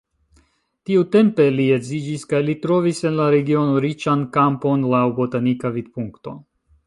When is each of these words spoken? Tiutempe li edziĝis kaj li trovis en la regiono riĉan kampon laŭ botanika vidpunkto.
Tiutempe 0.89 1.45
li 1.57 1.65
edziĝis 1.75 2.23
kaj 2.31 2.39
li 2.47 2.55
trovis 2.63 3.03
en 3.09 3.19
la 3.21 3.29
regiono 3.37 3.83
riĉan 3.87 4.25
kampon 4.39 4.87
laŭ 4.95 5.03
botanika 5.21 5.75
vidpunkto. 5.79 6.35